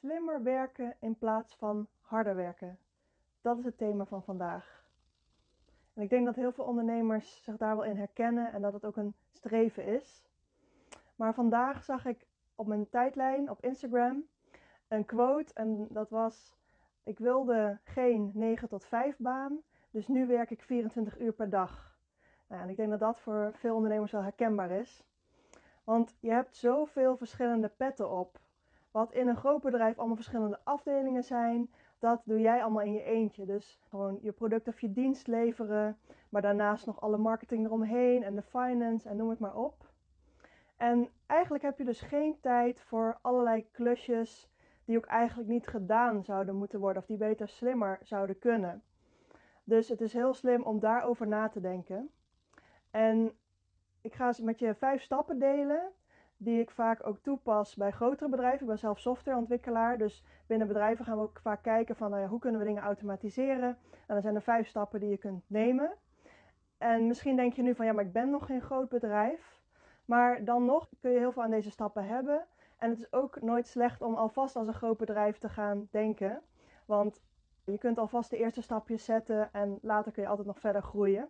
[0.00, 2.78] Slimmer werken in plaats van harder werken.
[3.40, 4.84] Dat is het thema van vandaag.
[5.94, 8.84] En ik denk dat heel veel ondernemers zich daar wel in herkennen en dat het
[8.84, 10.28] ook een streven is.
[11.16, 14.24] Maar vandaag zag ik op mijn tijdlijn op Instagram
[14.88, 16.56] een quote en dat was:
[17.02, 19.58] Ik wilde geen 9 tot 5 baan,
[19.90, 21.98] dus nu werk ik 24 uur per dag.
[22.46, 25.04] Nou, en ik denk dat dat voor veel ondernemers wel herkenbaar is.
[25.84, 28.40] Want je hebt zoveel verschillende petten op.
[28.90, 33.02] Wat in een groot bedrijf allemaal verschillende afdelingen zijn, dat doe jij allemaal in je
[33.02, 33.44] eentje.
[33.44, 35.98] Dus gewoon je product of je dienst leveren,
[36.28, 39.88] maar daarnaast nog alle marketing eromheen en de finance en noem het maar op.
[40.76, 44.48] En eigenlijk heb je dus geen tijd voor allerlei klusjes
[44.84, 48.82] die ook eigenlijk niet gedaan zouden moeten worden of die beter slimmer zouden kunnen.
[49.64, 52.10] Dus het is heel slim om daarover na te denken.
[52.90, 53.32] En
[54.00, 55.92] ik ga met je vijf stappen delen
[56.42, 58.60] die ik vaak ook toepas bij grotere bedrijven.
[58.60, 62.38] Ik ben zelf softwareontwikkelaar, dus binnen bedrijven gaan we ook vaak kijken van ja, hoe
[62.38, 63.68] kunnen we dingen automatiseren.
[63.90, 65.92] En dan zijn er vijf stappen die je kunt nemen.
[66.78, 69.60] En misschien denk je nu van ja, maar ik ben nog geen groot bedrijf.
[70.04, 72.46] Maar dan nog kun je heel veel aan deze stappen hebben.
[72.78, 76.42] En het is ook nooit slecht om alvast als een groot bedrijf te gaan denken.
[76.86, 77.22] Want
[77.64, 81.28] je kunt alvast de eerste stapjes zetten en later kun je altijd nog verder groeien.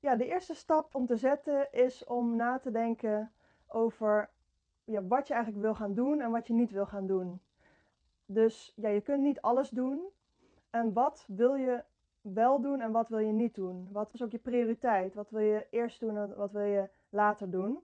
[0.00, 3.32] Ja, de eerste stap om te zetten is om na te denken
[3.66, 4.30] over
[4.84, 7.40] ja, wat je eigenlijk wil gaan doen en wat je niet wil gaan doen.
[8.26, 10.00] Dus ja, je kunt niet alles doen.
[10.70, 11.82] En wat wil je
[12.20, 13.88] wel doen en wat wil je niet doen?
[13.92, 15.14] Wat is ook je prioriteit?
[15.14, 17.78] Wat wil je eerst doen en wat wil je later doen?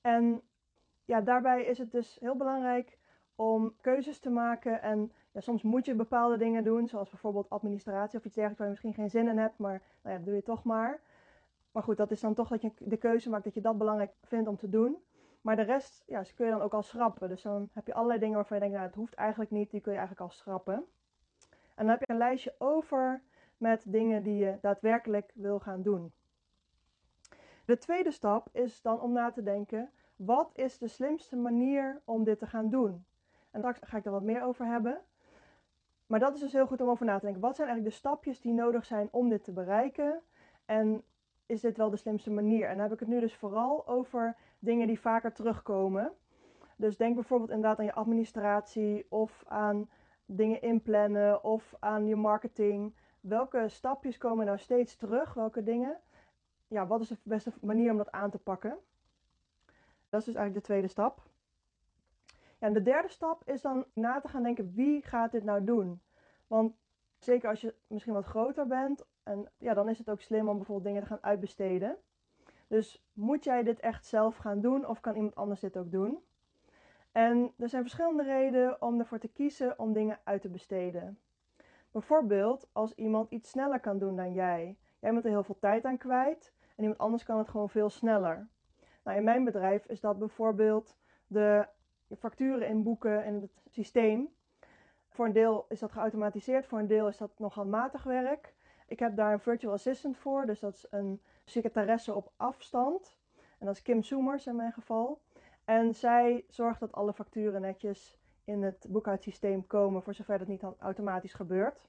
[0.00, 0.42] En
[1.04, 2.98] ja, daarbij is het dus heel belangrijk
[3.34, 4.82] om keuzes te maken.
[4.82, 8.66] En ja, soms moet je bepaalde dingen doen, zoals bijvoorbeeld administratie of iets dergelijks waar
[8.66, 11.00] je misschien geen zin in hebt, maar nou ja, dat doe je toch maar.
[11.76, 14.12] Maar goed, dat is dan toch dat je de keuze maakt dat je dat belangrijk
[14.22, 14.96] vindt om te doen.
[15.40, 17.28] Maar de rest ja, kun je dan ook al schrappen.
[17.28, 19.80] Dus dan heb je allerlei dingen waarvan je denkt, nou het hoeft eigenlijk niet, die
[19.80, 20.74] kun je eigenlijk al schrappen.
[21.74, 23.22] En dan heb je een lijstje over
[23.56, 26.12] met dingen die je daadwerkelijk wil gaan doen.
[27.64, 32.24] De tweede stap is dan om na te denken, wat is de slimste manier om
[32.24, 33.04] dit te gaan doen?
[33.50, 35.00] En daar ga ik er wat meer over hebben.
[36.06, 37.42] Maar dat is dus heel goed om over na te denken.
[37.42, 40.20] Wat zijn eigenlijk de stapjes die nodig zijn om dit te bereiken?
[40.64, 41.04] En
[41.46, 42.68] is dit wel de slimste manier?
[42.68, 46.12] En dan heb ik het nu dus vooral over dingen die vaker terugkomen.
[46.76, 49.88] Dus denk bijvoorbeeld inderdaad aan je administratie of aan
[50.26, 52.94] dingen inplannen of aan je marketing.
[53.20, 55.34] Welke stapjes komen nou steeds terug?
[55.34, 56.00] Welke dingen?
[56.68, 58.78] Ja, wat is de beste manier om dat aan te pakken?
[60.08, 61.22] Dat is dus eigenlijk de tweede stap.
[62.58, 66.00] En de derde stap is dan na te gaan denken, wie gaat dit nou doen?
[66.46, 66.74] Want
[67.26, 70.56] zeker als je misschien wat groter bent en ja, dan is het ook slim om
[70.56, 71.96] bijvoorbeeld dingen te gaan uitbesteden.
[72.68, 76.18] Dus moet jij dit echt zelf gaan doen of kan iemand anders dit ook doen?
[77.12, 81.18] En er zijn verschillende redenen om ervoor te kiezen om dingen uit te besteden.
[81.90, 84.76] Bijvoorbeeld als iemand iets sneller kan doen dan jij.
[84.98, 87.90] Jij bent er heel veel tijd aan kwijt en iemand anders kan het gewoon veel
[87.90, 88.48] sneller.
[89.04, 91.66] Nou, in mijn bedrijf is dat bijvoorbeeld de
[92.18, 94.34] facturen inboeken in het systeem.
[95.16, 98.54] Voor een deel is dat geautomatiseerd, voor een deel is dat nog handmatig werk.
[98.86, 103.16] Ik heb daar een virtual assistant voor, dus dat is een secretaresse op afstand.
[103.58, 105.20] En dat is Kim Soemers in mijn geval.
[105.64, 110.62] En zij zorgt dat alle facturen netjes in het boekhoudsysteem komen, voor zover dat niet
[110.78, 111.88] automatisch gebeurt.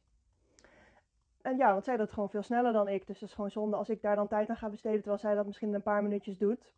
[1.41, 3.07] En ja, want zij doet het gewoon veel sneller dan ik.
[3.07, 5.35] Dus het is gewoon zonde als ik daar dan tijd aan ga besteden, terwijl zij
[5.35, 6.73] dat misschien in een paar minuutjes doet.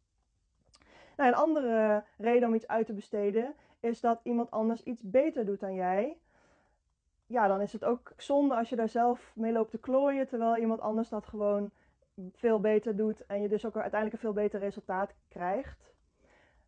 [1.18, 5.46] Nou, een andere reden om iets uit te besteden is dat iemand anders iets beter
[5.46, 6.18] doet dan jij
[7.30, 10.58] ja, dan is het ook zonde als je daar zelf mee loopt te klooien, terwijl
[10.58, 11.72] iemand anders dat gewoon
[12.32, 15.94] veel beter doet en je dus ook uiteindelijk een veel beter resultaat krijgt.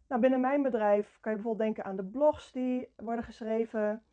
[0.07, 4.03] Nou, binnen mijn bedrijf kan je bijvoorbeeld denken aan de blogs die worden geschreven,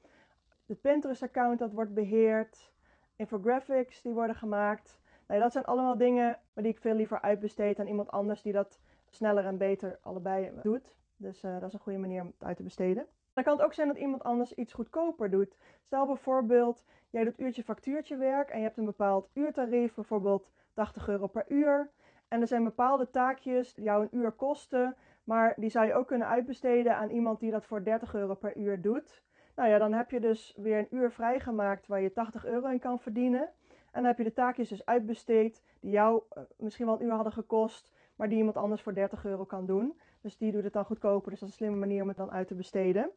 [0.67, 2.73] het Pinterest-account dat wordt beheerd,
[3.17, 5.01] infographics die worden gemaakt.
[5.27, 8.81] Nou, dat zijn allemaal dingen die ik veel liever uitbesteed aan iemand anders die dat
[9.09, 10.97] sneller en beter allebei doet.
[11.17, 13.07] Dus uh, dat is een goede manier om het uit te besteden.
[13.39, 15.57] Dan kan het ook zijn dat iemand anders iets goedkoper doet.
[15.81, 21.09] Stel bijvoorbeeld, jij doet uurtje factuurtje werk en je hebt een bepaald uurtarief, bijvoorbeeld 80
[21.09, 21.91] euro per uur.
[22.29, 26.07] En er zijn bepaalde taakjes die jou een uur kosten, maar die zou je ook
[26.07, 29.23] kunnen uitbesteden aan iemand die dat voor 30 euro per uur doet.
[29.57, 32.79] Nou ja, dan heb je dus weer een uur vrijgemaakt waar je 80 euro in
[32.79, 33.43] kan verdienen.
[33.69, 37.13] En dan heb je de taakjes dus uitbesteed die jou eh, misschien wel een uur
[37.13, 40.01] hadden gekost, maar die iemand anders voor 30 euro kan doen.
[40.21, 42.31] Dus die doet het dan goedkoper, dus dat is een slimme manier om het dan
[42.31, 43.11] uit te besteden.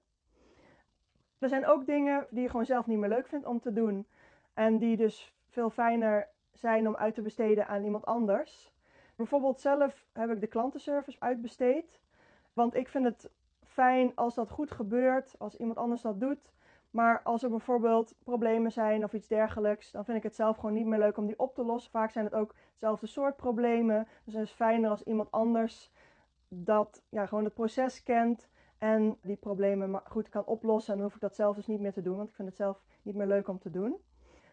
[1.41, 4.07] Er zijn ook dingen die je gewoon zelf niet meer leuk vindt om te doen.
[4.53, 8.73] En die dus veel fijner zijn om uit te besteden aan iemand anders.
[9.15, 11.99] Bijvoorbeeld zelf heb ik de klantenservice uitbesteed.
[12.53, 13.29] Want ik vind het
[13.63, 16.53] fijn als dat goed gebeurt, als iemand anders dat doet.
[16.91, 20.73] Maar als er bijvoorbeeld problemen zijn of iets dergelijks, dan vind ik het zelf gewoon
[20.73, 21.91] niet meer leuk om die op te lossen.
[21.91, 24.07] Vaak zijn het ook hetzelfde soort problemen.
[24.23, 25.91] Dus het is fijner als iemand anders
[26.47, 28.49] dat ja, gewoon het proces kent
[28.81, 30.93] en die problemen goed kan oplossen.
[30.93, 32.57] En dan hoef ik dat zelf dus niet meer te doen, want ik vind het
[32.57, 33.95] zelf niet meer leuk om te doen.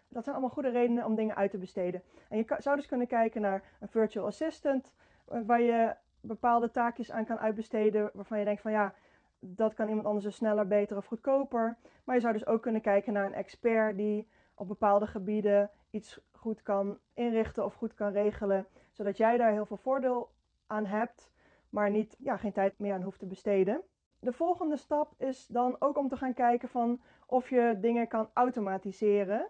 [0.08, 2.02] Dat zijn allemaal goede redenen om dingen uit te besteden.
[2.28, 4.92] En je zou dus kunnen kijken naar een virtual assistant,
[5.28, 8.94] eh, waar je bepaalde taakjes aan kan uitbesteden, waarvan je denkt van ja,
[9.38, 11.76] dat kan iemand anders dus sneller, beter of goedkoper.
[12.04, 16.20] Maar je zou dus ook kunnen kijken naar een expert die op bepaalde gebieden iets
[16.30, 20.30] goed kan inrichten of goed kan regelen, zodat jij daar heel veel voordeel
[20.66, 21.30] aan hebt,
[21.68, 23.82] maar niet, ja, geen tijd meer aan hoeft te besteden.
[24.20, 28.30] De volgende stap is dan ook om te gaan kijken van of je dingen kan
[28.32, 29.46] automatiseren.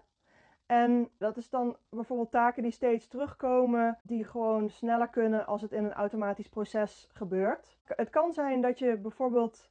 [0.67, 5.73] En dat is dan bijvoorbeeld taken die steeds terugkomen, die gewoon sneller kunnen als het
[5.73, 7.77] in een automatisch proces gebeurt.
[7.85, 9.71] Het kan zijn dat je bijvoorbeeld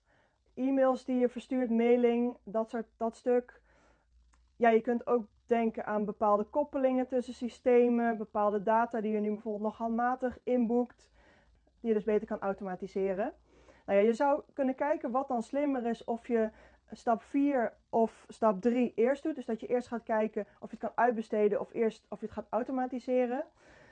[0.53, 3.61] e-mails die je verstuurt, mailing, dat soort dat stuk.
[4.55, 9.29] Ja, je kunt ook denken aan bepaalde koppelingen tussen systemen, bepaalde data die je nu
[9.29, 11.11] bijvoorbeeld nog handmatig inboekt,
[11.79, 13.33] die je dus beter kan automatiseren.
[13.87, 16.49] Nou ja, je zou kunnen kijken wat dan slimmer is of je
[16.91, 19.35] stap 4 of stap 3 eerst doet.
[19.35, 22.25] Dus dat je eerst gaat kijken of je het kan uitbesteden of eerst of je
[22.25, 23.43] het gaat automatiseren.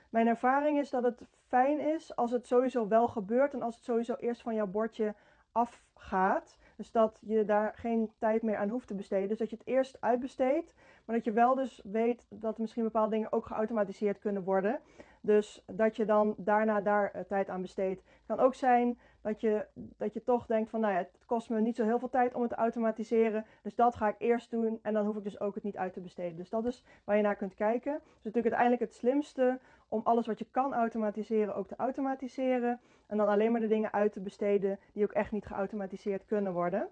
[0.10, 3.84] Mijn ervaring is dat het fijn is als het sowieso wel gebeurt en als het
[3.84, 5.14] sowieso eerst van jouw bordje
[5.52, 6.58] afgaat.
[6.76, 9.28] Dus dat je daar geen tijd meer aan hoeft te besteden.
[9.30, 10.74] Dus dat je het eerst uitbesteedt,
[11.06, 14.80] maar dat je wel dus weet dat misschien bepaalde dingen ook geautomatiseerd kunnen worden.
[15.22, 18.02] Dus dat je dan daarna daar uh, tijd aan besteedt.
[18.06, 21.50] Het kan ook zijn dat je, dat je toch denkt van, nou ja, het kost
[21.50, 23.46] me niet zo heel veel tijd om het te automatiseren.
[23.62, 25.94] Dus dat ga ik eerst doen en dan hoef ik dus ook het niet uit
[25.94, 26.38] te besteden.
[26.38, 27.94] Dus dat is waar je naar kunt kijken.
[27.94, 32.80] Dus natuurlijk uiteindelijk het slimste om alles wat je kan automatiseren ook te automatiseren.
[33.08, 36.54] En dan alleen maar de dingen uit te besteden die ook echt niet geautomatiseerd kunnen
[36.54, 36.88] worden.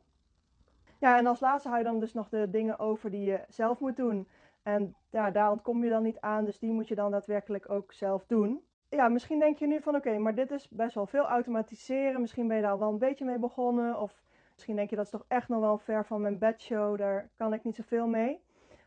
[1.00, 3.80] Ja, en als laatste hou je dan dus nog de dingen over die je zelf
[3.80, 4.28] moet doen.
[4.64, 7.94] En ja, daar ontkom je dan niet aan, dus die moet je dan daadwerkelijk ook
[7.94, 8.64] zelf doen.
[8.94, 12.22] Ja, misschien denk je nu van oké, maar dit is best wel veel automatiseren.
[12.22, 14.00] Misschien ben je daar al wel een beetje mee begonnen.
[14.00, 14.24] Of
[14.54, 17.54] misschien denk je dat is toch echt nog wel ver van mijn bedshow, daar kan
[17.54, 18.42] ik niet zoveel mee.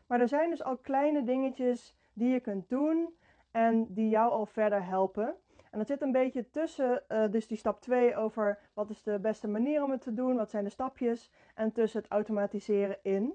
[0.07, 3.15] Maar er zijn dus al kleine dingetjes die je kunt doen
[3.51, 5.35] en die jou al verder helpen.
[5.71, 9.19] En dat zit een beetje tussen uh, dus die stap 2 over wat is de
[9.19, 13.33] beste manier om het te doen, wat zijn de stapjes, en tussen het automatiseren in.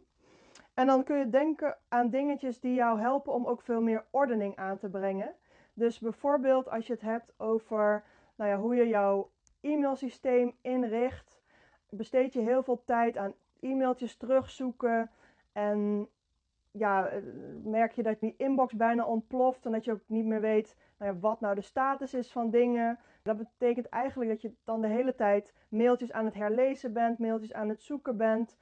[0.74, 4.56] En dan kun je denken aan dingetjes die jou helpen om ook veel meer ordening
[4.56, 5.34] aan te brengen.
[5.74, 8.04] Dus bijvoorbeeld als je het hebt over
[8.36, 9.30] nou ja, hoe je jouw
[9.60, 11.42] e-mailsysteem inricht,
[11.88, 15.10] besteed je heel veel tijd aan e-mailtjes terugzoeken
[15.52, 16.08] en
[16.70, 17.10] ja,
[17.62, 21.14] merk je dat die inbox bijna ontploft en dat je ook niet meer weet nou
[21.14, 22.98] ja, wat nou de status is van dingen.
[23.22, 27.52] Dat betekent eigenlijk dat je dan de hele tijd mailtjes aan het herlezen bent, mailtjes
[27.52, 28.56] aan het zoeken bent.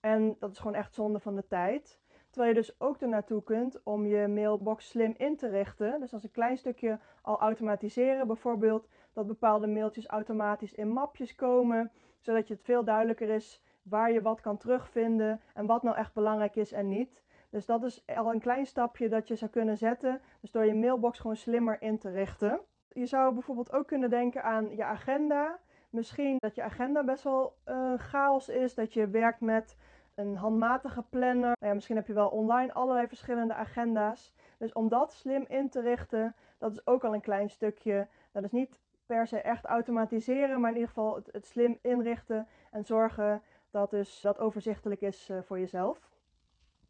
[0.00, 2.00] En dat is gewoon echt zonde van de tijd.
[2.32, 6.00] Terwijl je dus ook ernaartoe kunt om je mailbox slim in te richten.
[6.00, 8.26] Dus als een klein stukje al automatiseren.
[8.26, 11.90] Bijvoorbeeld dat bepaalde mailtjes automatisch in mapjes komen.
[12.20, 16.14] Zodat je het veel duidelijker is waar je wat kan terugvinden en wat nou echt
[16.14, 17.22] belangrijk is en niet.
[17.50, 20.20] Dus dat is al een klein stapje dat je zou kunnen zetten.
[20.40, 22.60] Dus door je mailbox gewoon slimmer in te richten.
[22.88, 25.58] Je zou bijvoorbeeld ook kunnen denken aan je agenda.
[25.90, 28.74] Misschien dat je agenda best wel uh, chaos is.
[28.74, 29.76] Dat je werkt met
[30.14, 31.56] een handmatige planner.
[31.58, 34.34] Nou ja, misschien heb je wel online allerlei verschillende agenda's.
[34.58, 38.08] Dus om dat slim in te richten, dat is ook al een klein stukje.
[38.32, 42.84] Dat is niet per se echt automatiseren, maar in ieder geval het, slim inrichten en
[42.84, 46.10] zorgen dat dus dat overzichtelijk is uh, voor jezelf.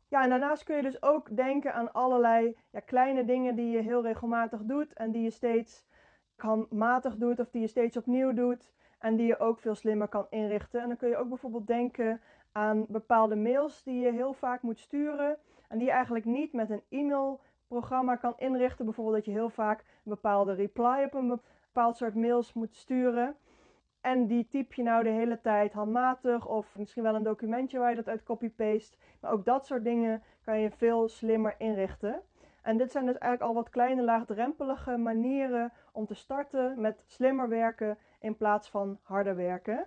[0.09, 3.83] Ja, en daarnaast kun je dus ook denken aan allerlei ja, kleine dingen die je
[3.83, 5.87] heel regelmatig doet en die je steeds
[6.37, 10.27] handmatig doet of die je steeds opnieuw doet en die je ook veel slimmer kan
[10.31, 10.81] inrichten.
[10.81, 12.21] En dan kun je ook bijvoorbeeld denken
[12.53, 16.71] aan bepaalde mails die je heel vaak moet sturen en die je eigenlijk niet met
[16.71, 18.85] een e-mailprogramma kan inrichten.
[18.85, 23.37] Bijvoorbeeld dat je heel vaak een bepaalde reply op een bepaald soort mails moet sturen.
[24.01, 27.91] En die typ je nou de hele tijd handmatig of misschien wel een documentje waar
[27.91, 28.97] je dat uit copy-paste.
[29.21, 32.23] Maar ook dat soort dingen kan je veel slimmer inrichten.
[32.63, 37.49] En dit zijn dus eigenlijk al wat kleine laagdrempelige manieren om te starten met slimmer
[37.49, 39.87] werken in plaats van harder werken.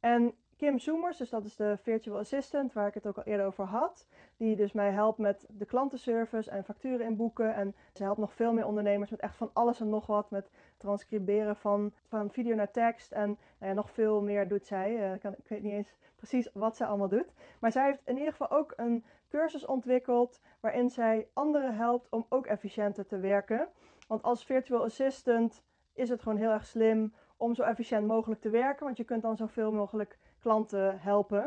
[0.00, 3.46] En Kim Zoomers, dus dat is de virtual assistant waar ik het ook al eerder
[3.46, 4.06] over had.
[4.36, 7.54] Die dus mij helpt met de klantenservice en facturen inboeken.
[7.54, 10.30] En ze helpt nog veel meer ondernemers met echt van alles en nog wat.
[10.30, 13.12] Met transcriberen van, van video naar tekst.
[13.12, 15.12] En nou ja, nog veel meer doet zij.
[15.12, 17.32] Uh, kan, ik weet niet eens precies wat zij allemaal doet.
[17.60, 22.26] Maar zij heeft in ieder geval ook een cursus ontwikkeld waarin zij anderen helpt om
[22.28, 23.68] ook efficiënter te werken.
[24.06, 28.50] Want als virtual assistant is het gewoon heel erg slim om zo efficiënt mogelijk te
[28.50, 28.84] werken.
[28.84, 31.42] Want je kunt dan zoveel mogelijk klanten helpen.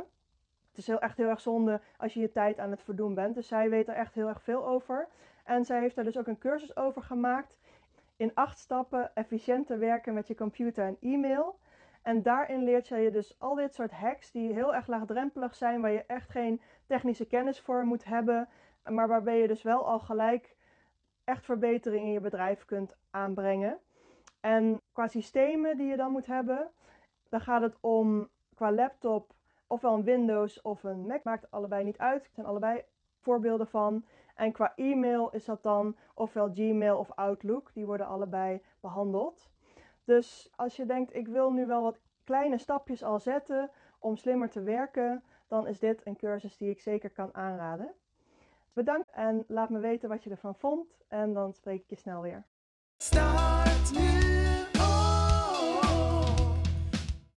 [0.70, 3.36] Het is heel, echt heel erg zonde als je je tijd aan het verdoen bent.
[3.36, 5.08] Dus zij weet er echt heel erg veel over.
[5.44, 7.58] En zij heeft daar dus ook een cursus over gemaakt.
[8.18, 11.60] In acht stappen efficiënter werken met je computer en e-mail.
[12.02, 15.82] En daarin leert zij je dus al dit soort hacks die heel erg laagdrempelig zijn,
[15.82, 18.48] waar je echt geen technische kennis voor moet hebben,
[18.84, 20.56] maar waarbij je dus wel al gelijk
[21.24, 23.80] echt verbetering in je bedrijf kunt aanbrengen.
[24.40, 26.70] En qua systemen die je dan moet hebben,
[27.30, 29.34] dan gaat het om qua laptop
[29.68, 31.24] ofwel een Windows of een Mac.
[31.24, 32.24] Maakt allebei niet uit.
[32.24, 32.84] Er zijn allebei
[33.20, 34.06] voorbeelden van.
[34.36, 37.74] En qua e-mail is dat dan ofwel Gmail of Outlook.
[37.74, 39.50] Die worden allebei behandeld.
[40.04, 43.70] Dus als je denkt, ik wil nu wel wat kleine stapjes al zetten
[44.00, 47.94] om slimmer te werken, dan is dit een cursus die ik zeker kan aanraden.
[48.74, 52.22] Bedankt en laat me weten wat je ervan vond en dan spreek ik je snel
[52.22, 52.46] weer.